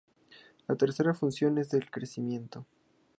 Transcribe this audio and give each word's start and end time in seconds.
La 0.67 0.75
tercera 0.75 1.13
función 1.13 1.59
es 1.59 1.75
el 1.75 1.91
crecimiento. 1.91 2.65